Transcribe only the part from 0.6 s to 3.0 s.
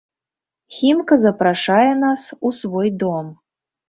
Хімка запрашае нас у свой